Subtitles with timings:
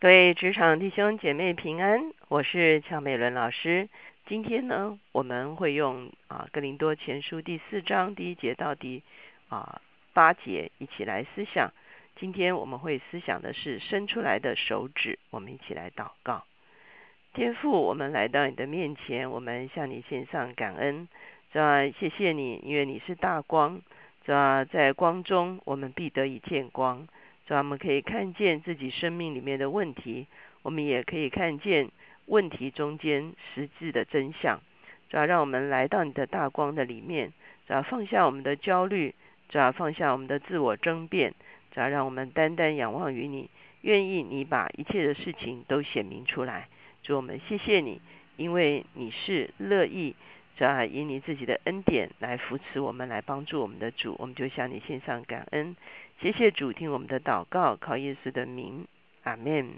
[0.00, 3.88] 各位职场弟兄姐妹平安，我是乔美伦老师。
[4.28, 9.02] 今天呢，我们会用啊《哥林多前书》第四章第一节到第
[9.48, 9.82] 啊
[10.12, 11.72] 八节一起来思想。
[12.14, 16.44] 今天我们会思想的是伸出来的手指，我们一起来祷告。
[17.34, 21.08] 天父，我们来到你的面前，我们向你献上感恩，
[21.52, 23.82] 主啊，谢谢你，因为你是大光，
[24.24, 27.08] 主啊，在光中我们必得以见光。
[27.48, 30.26] 主啊，我们可以看见自己生命里面的问题，
[30.60, 31.88] 我们也可以看见
[32.26, 34.60] 问题中间实质的真相。
[35.08, 37.32] 主要让我们来到你的大光的里面，
[37.66, 39.14] 主要放下我们的焦虑，
[39.48, 41.32] 主要放下我们的自我争辩，
[41.72, 43.48] 主要让我们单单仰望于你，
[43.80, 46.68] 愿意你把一切的事情都显明出来。
[47.02, 47.98] 主，我们谢谢你，
[48.36, 50.14] 因为你是乐意，
[50.58, 55.76] 主要以你自己的恩典来扶持我们，来帮助我们的主，我们就向你献上感恩。
[56.20, 58.88] 谢谢主听我们的祷告，靠耶稣的名，
[59.22, 59.70] 阿门。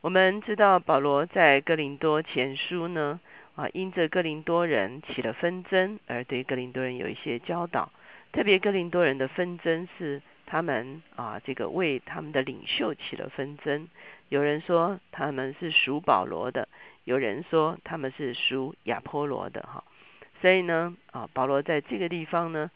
[0.00, 3.20] 我们知道保罗在哥林多前书呢，
[3.54, 7.92] 啊，因着哥林多人起了纷争，而对哥林多人有一些教导。
[8.32, 13.88] 特别哥林多人的纷争是他们啊，这个为他们的领袖起了纷争。
[14.30, 16.66] 有人说他们是属保罗的，
[17.06, 19.82] 有人说他们是属亚波罗的，哈。
[20.42, 22.70] 所以呢，啊，保罗在这个地方呢。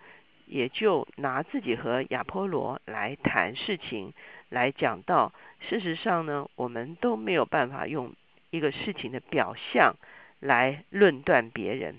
[0.53, 4.12] 也就拿自己和亚波罗来谈事情，
[4.48, 8.12] 来讲到事实上呢，我们都没有办法用
[8.50, 9.95] 一个事情的表象
[10.41, 11.94] 来论断别人。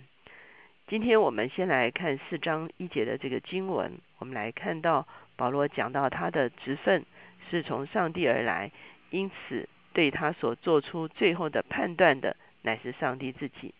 [0.89, 5.07] 今天我们先来看四章一节的这个经文，我们来看到
[5.37, 7.05] 保罗讲到他的职分
[7.49, 8.69] 是从上帝而来，
[9.11, 13.73] 因此对他所做出最后的判断的乃是上帝自己。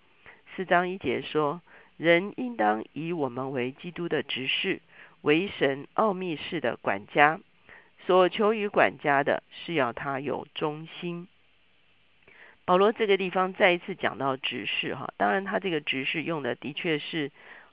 [0.55, 1.61] 四章一节说。
[1.97, 4.81] 人应当以我们为基督的执事，
[5.21, 7.39] 为神奥秘式的管家。
[8.07, 11.27] 所求于管家的是要他有忠心。
[12.65, 17.29] 保罗这个地方再一次讲到执事哈，当然他这个执事用的的确是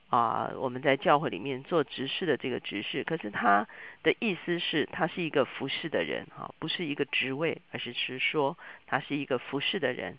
[0.09, 3.67] 啊，我们在教会里面做执事的这个执事，可是他
[4.01, 10.17] 的意思是他是一个服侍的人哈，不是一个职位，而是是说他是一个服侍的人。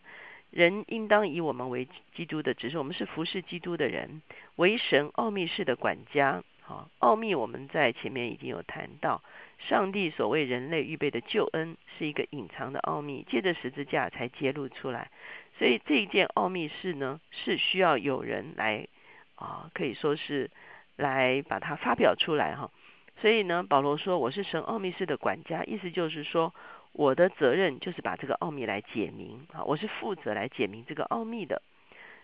[0.50, 4.20] 人应当以我们为基督的，只是我们是服侍基督的人，
[4.56, 6.42] 为神奥秘式的管家。
[6.62, 9.22] 好，奥秘我们在前面已经有谈到，
[9.58, 15.10] 上帝所为人类预备的救恩是一个隐藏的奥秘，借着十字架才揭露出来。
[15.58, 18.86] 所以这一件奥秘事呢，是需要有人来
[19.40, 20.50] 啊，可以说是
[20.96, 22.70] 来把它发表出来哈。
[23.20, 26.54] 所以呢，保罗说我是神奥秘式的管家，意思就是说。
[26.92, 31.62] 我的责任就是把这个奥秘来解明啊，我是负责来解明这个奥秘的。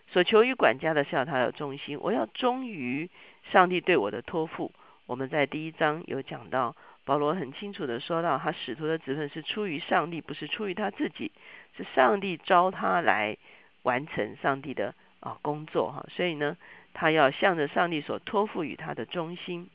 [0.09, 3.09] 所求于管家的是要他有忠心，我要忠于
[3.49, 4.73] 上帝对我的托付。
[5.05, 6.75] 我们在第一章有讲到，
[7.05, 11.31] 保罗很清楚的说到，他使徒的职分是出于上帝，不是出于他自己，
[11.77, 13.37] 是上帝招他来
[13.83, 16.05] 完成上帝的啊工作哈。
[16.09, 16.57] 所以呢，
[16.97, 19.69] 他要向着上帝所托付于他的忠心。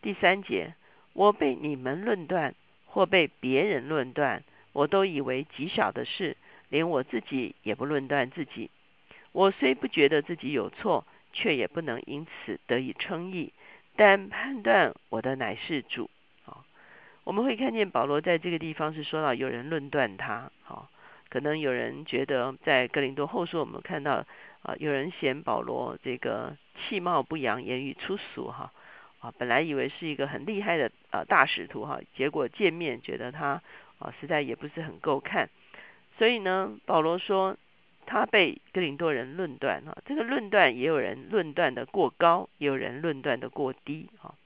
[0.00, 0.74] 第三节，
[1.12, 2.54] 我被你们论断。
[2.86, 6.36] 或被别人论断，我都以为极小的事，
[6.68, 8.70] 连我自己也不论断自己。
[9.32, 13.52] 我虽不觉得自己有错，却也不能因此得以称义。
[13.96, 16.08] 但判断我的乃是主。
[16.44, 16.62] 啊，
[17.24, 20.52] 我们会看见保罗在这个地方是说到有人论断他。
[20.62, 20.88] 好，
[21.34, 24.24] 可能有人觉得在格林多后书，我们看到
[24.62, 28.52] 啊，有人嫌保罗这个气貌不扬，言语粗俗。
[28.52, 28.70] 哈。
[29.18, 33.60] 啊，本来以为是一个很厉害的呃大使徒哈，结果见面觉得他
[33.98, 35.50] 啊实在也不是很够看，
[36.18, 37.56] 所以呢，保罗说
[38.06, 44.36] 他被哥林多人论断哈，这个论断也有人论断的过高，也有人论断的过低哈。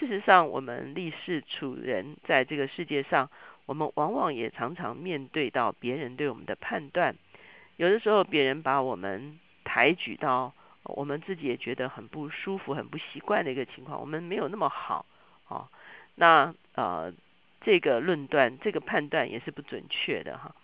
[0.00, 3.30] 事实上，我们历世处人在这个世界上，
[3.66, 7.16] 我们往往也常常面对到别人对我们的判断，
[7.76, 10.52] 有的时候别人把我们抬举到。
[10.86, 15.06] 我们自己也觉得很不舒服、很不习惯的一个情况，我们没有那么好
[15.48, 15.66] 啊。
[16.14, 17.10] 那呃，
[17.62, 20.54] 这个论断、这个判断也是不准确的哈。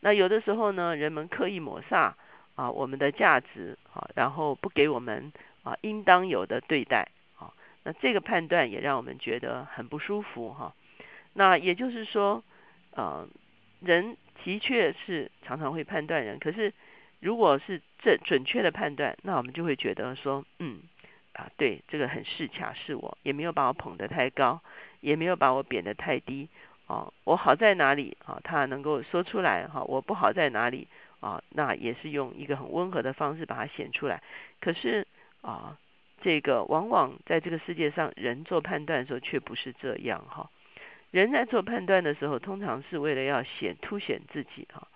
[0.00, 2.14] 那有的时候呢，人们刻意抹煞
[2.56, 5.32] 啊我们的价值啊，然后不给我们
[5.62, 7.06] 啊应当有的对待
[7.38, 7.54] 啊。
[7.84, 10.74] 那这个判断也让我们觉得很不舒服哈。
[11.38, 12.42] 那也就是说，
[12.90, 13.28] 呃，
[13.80, 16.74] 人的确是常常会判断人，可是。
[17.20, 20.78] 如果是正准确的判断，那我们就会觉得说，嗯，
[21.32, 24.60] 啊，对，这个很适恰，是我也没有把我捧得太高，
[25.00, 26.48] 也没有把我贬得太低，
[26.86, 28.38] 哦，我好在哪里啊？
[28.44, 30.86] 他能够说出来哈，我不好在哪里
[31.18, 31.42] 啊？
[31.50, 34.22] 那也是用一个很温和的方式把它显出来。
[34.60, 35.04] 可是
[35.40, 35.76] 啊，
[36.22, 40.48] 这个往往在这个世界上，人做判断的时候却不是这样哈。
[41.10, 44.86] 人在做判断的时候，通常是为了要显凸显自己哈，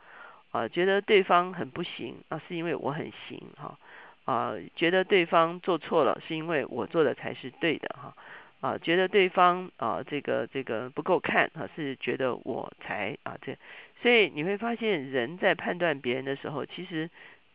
[0.50, 3.78] 啊，觉得对方很不行啊，是因为我很行哈，
[4.26, 8.14] 啊，觉得对方做错了，是因为我做的才是对的哈，
[8.60, 13.56] 啊，觉得对方啊这个这个不够看啊，是觉得我才啊这，
[14.02, 17.08] 所以你会发现人在判断别人的时候，其实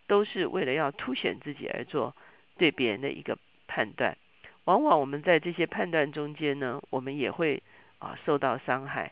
[0.07, 2.15] 都是为了要凸显自己而做
[2.57, 3.37] 对别人的一个
[3.67, 4.17] 判断，
[4.63, 7.61] 往往我们在这些判断中间呢，我们也会。
[7.99, 9.11] 啊，受到伤害。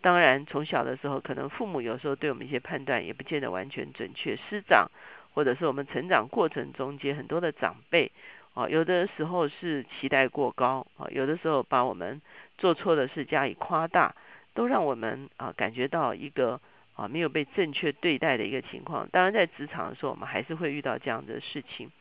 [0.00, 4.36] 当然，从小的时候，可能父母有时候对我们一些判断也不见得完全准确。
[4.36, 4.90] 师长，
[5.32, 8.10] 或者是我们成长过程中间很多的长辈，
[8.54, 12.20] 啊，有的时候是期待过高，啊，有的时候把我们
[12.58, 14.16] 做错的事加以夸大，
[14.54, 16.60] 都让我们啊感觉到一个
[16.96, 19.08] 啊没有被正确对待的一个情况。
[19.12, 21.92] 当然，在职场的时候，我们还是会遇到这样的事情。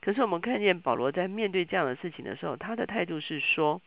[0.00, 3.80] 可是，我们看见保罗在面对这样的事情的时候，他的态度是说。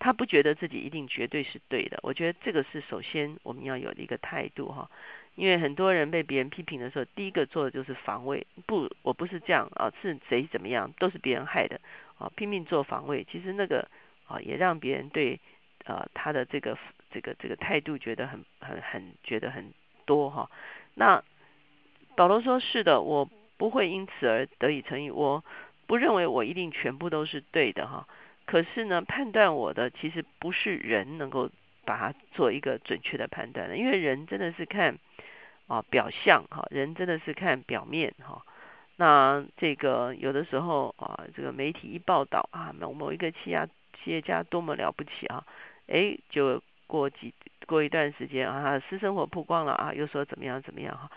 [0.00, 4.90] 他不觉得自己一定绝对是对的，我觉得这个是首先我们要有的一个态度哈，
[5.34, 11.78] 因为很多人被别人批评的时候，第一个做的就是防卫，不，我不是这样啊，是谁怎么样，都是别人害的
[12.18, 13.86] 啊，拼命做防卫，其实那个
[14.26, 15.38] 啊也让别人对
[15.84, 16.78] 呃他的这个
[17.12, 19.70] 这个这个态度觉得很很很觉得很
[20.06, 20.50] 多哈。
[20.94, 21.22] 那
[22.16, 25.44] 保罗说是的，我不会因此而得以成义，我
[25.86, 28.08] 不认为我一定全部都是对的哈。
[28.50, 31.48] 可是呢，判断我的其实不是人能够
[31.84, 34.98] 把它做一个准确的判断的，因为人真的是看
[35.68, 38.42] 啊表象哈，人真的是看表面哈。
[38.96, 43.68] 那这个有的时候啊，这个媒体一报道啊，某某一个企业
[44.02, 45.44] 企业家多么了不起啊，
[45.86, 47.32] 哎，就过几
[47.68, 51.08] 过一段时间啊，私生活曝光了啊，又说怎么样怎么样哈。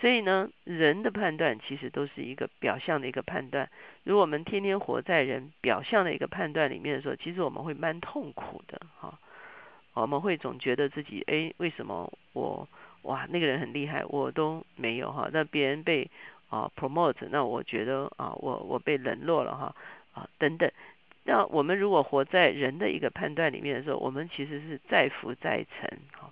[0.00, 3.68] 所以呢，人的判断其实都是一个表象的一个判断。
[4.04, 9.18] 如果我们天天活在人表象的一个判断里面的时候，其实我们会蛮痛苦的哈。
[9.94, 12.68] 我们会总觉得自己，哎，为什么我
[13.02, 15.28] 哇那个人很厉害，我都没有哈？
[15.32, 16.08] 那别人被
[16.48, 19.74] 啊 promote，那我觉得啊我我被冷落了哈
[20.12, 20.70] 啊等等。
[21.24, 26.30] 那我们如果活在人的一个判断里面的时候，我们其实是在浮在沉哈。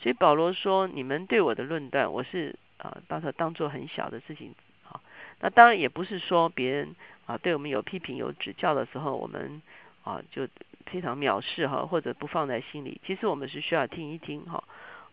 [0.00, 5.00] 所以保罗说：“你们对我的论断，我是。”啊，把它当做很小的事情，好，
[5.40, 6.94] 那当然也不是说别人
[7.26, 9.62] 啊对我们有批评有指教的时候，我们
[10.04, 10.46] 啊就
[10.86, 13.00] 非常藐视哈，或者不放在心里。
[13.06, 14.62] 其实我们是需要听一听哈，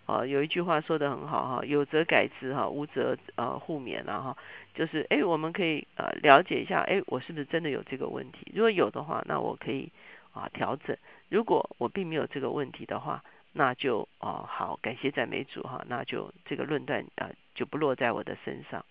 [0.06, 4.38] 啊有一句话说的很好哈，有则改之哈，无则呃互勉了哈，
[4.76, 8.52] 就是哎我们可以呃了解一下，哎我是不是真的有这个问题？
[8.54, 9.92] 如果有的话，那我可以
[10.34, 10.96] 啊调整；
[11.30, 13.24] 如果我并没有这个问题的话，
[13.54, 18.86] 那就哦好，感谢赞美主哈，那就这个论断啊就不落在我的身上。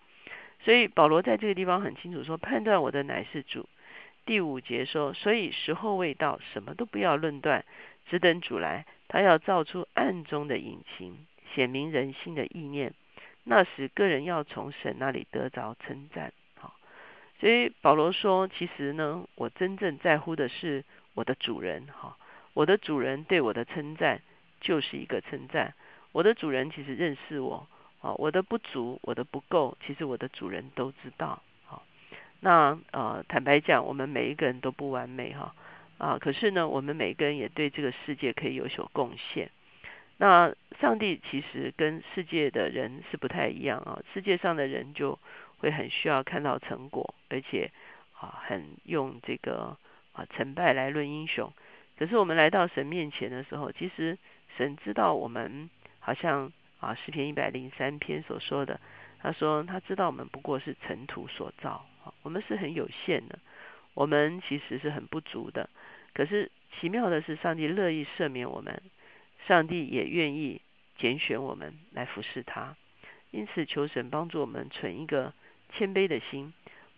[0.59, 3.67] 所以保罗在这个地方很清楚说，判断我的乃是主。
[4.25, 7.65] 第五节说，所以时候未到，什么都不要论断，
[8.09, 12.93] 只等主来，他要造出暗中的隐情，显明人心的意念。
[13.43, 16.31] 那时个人要从神那里得着称赞。
[16.55, 16.75] 好，
[17.39, 22.17] 所以保罗说，其实呢，我真正在乎的是我的主人哈，
[22.53, 24.21] 我的主人对我的称赞。
[24.61, 25.73] 就是一个称赞，
[26.13, 27.67] 我的主人其实认识我，
[28.03, 31.83] 啊，我的不足，我的不够，其实我的主人都知道，好，
[32.41, 35.55] 那呃，坦白讲，我们每一个人都不完美哈，
[35.97, 39.49] 啊，可是呢，我们每个人也对这个世界可以有所贡献。
[40.17, 45.17] 那上帝其实跟世界的人是不太一样啊，世界上的人就
[45.59, 47.71] 会很需要看到成果，而且
[48.19, 49.77] 啊，很用这个
[50.11, 51.49] 啊成败来论英雄。
[51.97, 54.17] 可是我们来到神面前的时候，其实。
[54.55, 55.67] 神知道我们
[55.99, 58.79] 好像啊诗篇一百零三篇所说的，
[59.19, 61.85] 他说他知道我们不过是尘土所造，
[62.21, 63.39] 我们是很有限的，
[63.93, 65.69] 我们其实是很不足的。
[66.13, 68.81] 可是奇妙的是，上帝乐意赦免我们，
[69.47, 70.61] 上帝也愿意
[70.97, 72.75] 拣选我们来服侍他。
[73.31, 75.33] 因此，求神帮助我们存一个
[75.73, 76.53] 谦卑的心。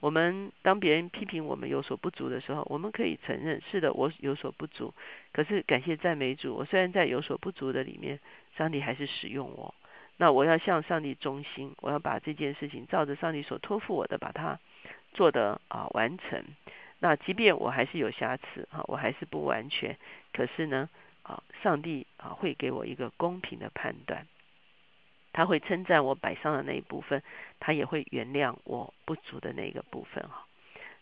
[0.05, 4.93] 我们当别人批评我们有所不足的时候，我们可以承认是的，我有所不足。
[5.33, 8.19] 可是感谢赞美主，我虽然在有所不足的里面，
[8.55, 9.73] 上帝还是使用我。
[10.17, 14.59] 那我要向上帝忠心，我要把这件事情照着上帝所托付我的，把它
[15.15, 16.43] 做的啊完成。
[16.99, 19.97] 那即便我还是有瑕疵啊，我还是不完全，
[20.33, 20.87] 可是呢
[21.23, 24.27] 啊，上帝啊会给我一个公平的判断。
[25.35, 27.21] 他会称赞我摆上的那一部分，
[27.59, 30.47] 他也会原谅我不足的那个部分哈。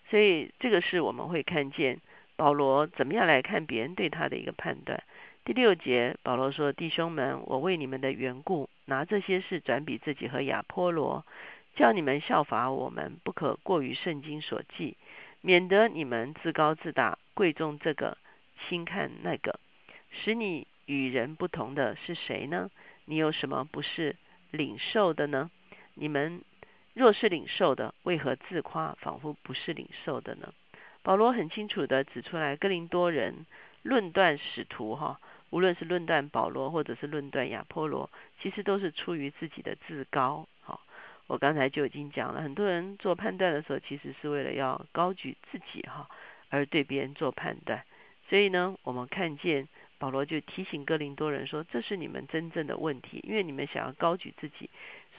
[0.09, 1.99] 所以这个是我们会看见
[2.35, 5.03] 保罗怎么样来看别人对他的一个判断。
[5.45, 11.23] 第六节，保罗说：“弟兄们，我为你们的缘故，拿这些事转比自己和亚波罗，
[11.75, 14.97] 叫你们效法我们，不可过于圣经所记，
[15.41, 18.17] 免得你们自高自大，贵重这个，
[18.67, 19.59] 轻看那个。”
[20.09, 22.69] 使你与人不同的是谁呢？
[23.05, 24.15] 你有什么不是
[24.51, 25.49] 领受的呢？
[25.95, 26.41] 你们
[26.93, 30.53] 若是领受的，为何自夸，仿佛不是领受的呢？
[31.01, 33.45] 保罗很清楚的指出来，哥林多人
[33.81, 35.19] 论断使徒哈，
[35.49, 38.09] 无论是论断保罗，或者是论断亚波罗，
[38.41, 40.47] 其实都是出于自己的自高。
[40.61, 40.79] 哈，
[41.27, 46.07] 我刚才就已经讲了，很多人做判断的时候，其实是为了要高举自己哈，
[46.49, 47.83] 而对别人做判断。
[48.29, 49.67] 所以呢，我们看见
[50.03, 54.69] 保罗就提醒哥林多人说，这是你们真正的问题，因为你们想要高举自己，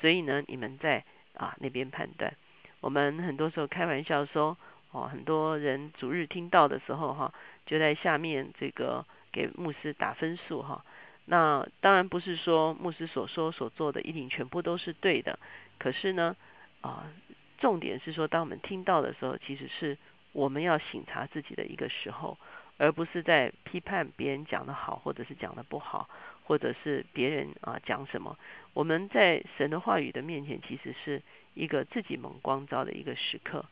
[0.03, 2.35] 所以呢，你们在啊那边判断。
[2.81, 4.59] 我们很多时候开玩笑说。
[4.93, 7.35] 哦，很多人主日听到的时候，哈，
[7.67, 10.85] 就在下面这个给牧师打分数，哈。
[11.25, 15.37] 那当然不是说牧师所说所做的一定全部都是对的，
[15.81, 16.37] 可是呢，
[16.81, 17.11] 啊，
[17.59, 19.99] 重点是说，当我们听到的时候，其实是
[20.31, 22.38] 我们要醒察自己的一个时候，
[22.76, 26.09] 而不是在批判别人讲的好，或者是讲的不好，
[26.45, 28.38] 或者是别人啊讲什么。
[28.73, 31.23] 我们在神的话语的面前，其实是
[31.54, 33.64] 一个自己蒙光照的一个时刻。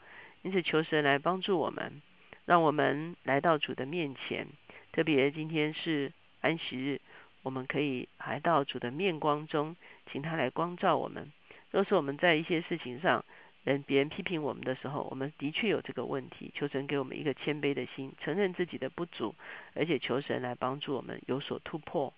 [0.42, 2.02] 因此，求神来帮助我们，
[2.44, 4.46] 让我们来到主的面前。
[4.92, 7.00] 特别今天是安息日，
[7.42, 9.76] 我们可以来到主的面光中，
[10.10, 11.32] 请他来光照我们。
[11.70, 13.24] 若是我们在一些事情上，
[13.64, 16.50] 人别人批评我们的时候，我们的确有这个问题。
[16.54, 19.34] 求神给我们一个谦卑的心，承认自己的不足，
[19.74, 22.12] 而且求神来帮助我们有所突破。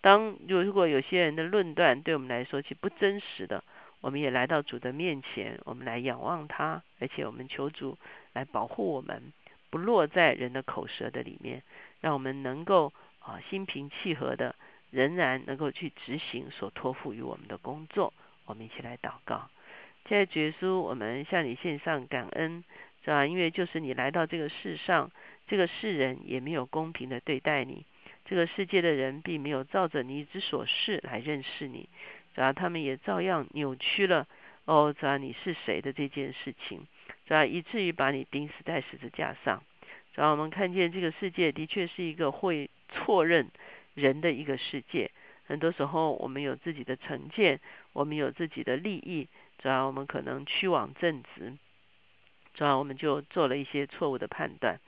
[0.00, 3.62] 当如如果有些人的论断对我们来说其不真实的，
[4.00, 7.98] 我们也来到主的面前，我们来仰望他，而且我们求主
[8.32, 9.32] 来保护我们，
[9.68, 11.62] 不落在人的口舌的里面，
[12.00, 14.56] 让我们能够啊心平气和的，
[14.90, 18.12] 仍然能够去执行所托付于我们的工作。
[18.46, 19.50] 我们一起来祷告，
[20.08, 22.64] 现在耶稣，我们向你献上感恩，
[23.04, 23.24] 是吧？
[23.26, 25.10] 因为就是你来到这个世上，
[25.46, 27.84] 这个世人也没有公平的对待你，
[28.24, 31.88] 这个世界的人并没有照着你之所是来认识你。
[32.34, 34.26] 主要他们也照样扭曲了
[34.64, 36.86] 哦，主要你是谁的这件事情，
[37.26, 39.62] 主要以至于把你钉死在十字架上。
[40.12, 43.48] 主要我们看见这个世界的确是一个会错认
[43.94, 45.10] 人的一个世界。
[45.46, 47.58] 很多时候我们有自己的成见，
[47.92, 49.26] 我们有自己的利益，
[49.60, 51.52] 主要我们可能屈枉正直，
[52.54, 54.80] 主要我们就做了一些错误的判断。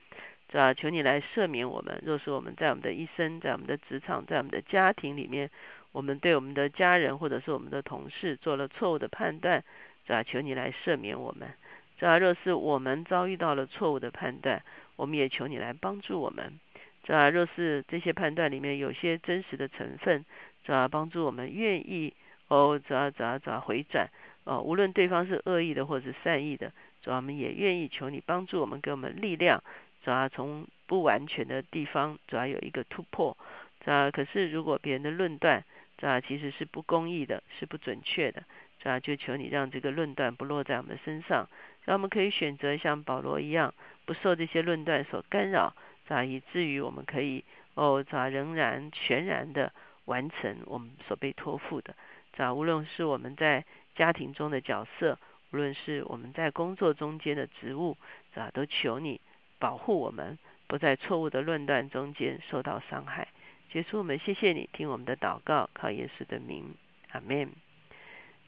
[0.48, 2.02] 主要求你来赦免我们。
[2.04, 5.50] 若是我们在我们的一生，在我们的职场，在我们的家庭里面，
[5.92, 9.62] 我们对我们的家人或者是我们的同事做了错误的判断，
[10.06, 10.22] 是吧？
[10.22, 11.52] 求你来赦免我们。
[11.98, 12.18] 是吧？
[12.18, 14.62] 若是我们遭遇到了错误的判断，
[14.96, 16.58] 我们也求你来帮助我们。
[17.06, 17.28] 是吧？
[17.28, 20.24] 若是这些判断里面有些真实的成分，
[20.64, 20.88] 是吧？
[20.88, 22.14] 帮助我们愿意
[22.48, 24.10] 哦，怎啊怎啊怎啊回转
[24.44, 26.72] 哦，无论对方是恶意的或者是善意的，
[27.02, 29.62] 主要我们也愿意求你帮助我们，给我们力量，
[30.02, 33.36] 主要从不完全的地方，主要有一个突破。
[33.84, 35.64] 啊，可是如果别人的论断，
[36.00, 38.42] 啊，其实是不公义的，是不准确的，
[38.80, 41.48] 主啊，就求你让这个论断不落在我们身上，
[41.84, 45.74] 让我们可以选择像保罗一样，不受这些论断所干扰，
[46.08, 47.44] 啊，以至于我们可以
[47.74, 49.72] 哦，啊，仍然全然的
[50.04, 51.94] 完成我们所被托付的，
[52.36, 55.18] 啊，无论是我们在家庭中的角色，
[55.50, 57.96] 无论是我们在工作中间的职务，
[58.34, 59.20] 啊，都求你
[59.58, 63.28] 保护我们，不在错误的论断中间受到伤害。
[63.70, 66.74] 结束，我们谢谢你听我们的祷告，靠耶稣的名，
[67.10, 67.50] 阿门。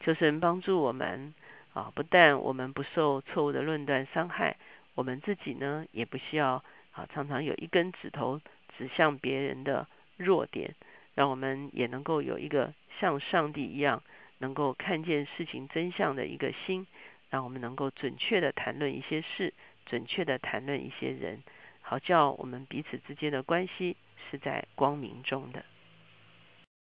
[0.01, 1.33] 求神帮助我们
[1.73, 4.57] 啊，不但我们不受错误的论断伤害，
[4.95, 8.41] 我们自己呢也不需要啊常常有一根指头
[8.77, 9.87] 指向别人的
[10.17, 10.75] 弱点，
[11.15, 14.03] 让我们也能够有一个像上帝一样
[14.39, 16.87] 能够看见事情真相的一个心，
[17.31, 19.53] 让我们能够准确的谈论一些事，
[19.87, 21.43] 准确的谈论一些人，
[21.81, 23.97] 好叫我们彼此之间的关系。
[24.31, 25.63] 是在光明中的。